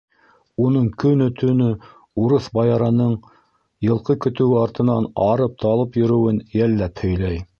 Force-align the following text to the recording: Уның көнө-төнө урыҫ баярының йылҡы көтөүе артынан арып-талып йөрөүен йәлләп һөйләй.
Уның 0.67 0.85
көнө-төнө 1.01 1.67
урыҫ 2.23 2.47
баярының 2.59 3.13
йылҡы 3.89 4.17
көтөүе 4.27 4.59
артынан 4.63 5.09
арып-талып 5.29 6.03
йөрөүен 6.03 6.43
йәлләп 6.61 7.05
һөйләй. 7.07 7.43